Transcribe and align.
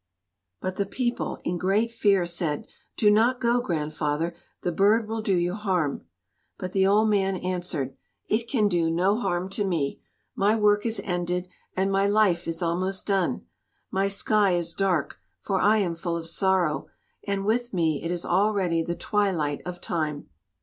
But 0.61 0.77
the 0.77 0.87
people, 0.87 1.37
in 1.43 1.59
great 1.59 1.91
fear, 1.91 2.25
said, 2.25 2.65
"Do 2.97 3.11
not 3.11 3.39
go, 3.39 3.61
Grandfather, 3.61 4.33
the 4.63 4.71
bird 4.71 5.07
will 5.07 5.21
do 5.21 5.35
you 5.35 5.53
harm." 5.53 6.07
But 6.57 6.71
the 6.73 6.87
old 6.87 7.07
man 7.07 7.37
answered, 7.37 7.95
"It 8.27 8.47
can 8.49 8.67
do 8.67 8.89
no 8.89 9.19
harm 9.19 9.47
to 9.49 9.63
me. 9.63 10.01
My 10.35 10.55
work 10.55 10.87
is 10.87 10.99
ended 11.03 11.49
and 11.77 11.91
my 11.91 12.07
life 12.07 12.47
is 12.47 12.63
almost 12.63 13.05
done. 13.05 13.45
My 13.91 14.07
sky 14.07 14.53
is 14.53 14.73
dark, 14.73 15.19
for 15.39 15.61
I 15.61 15.77
am 15.77 15.93
full 15.93 16.17
of 16.17 16.25
sorrow, 16.25 16.87
and 17.27 17.45
with 17.45 17.71
me 17.71 18.01
it 18.03 18.09
is 18.09 18.25
already 18.25 18.81
the 18.81 18.95
twilight 18.95 19.61
of 19.67 19.79
time. 19.81 20.29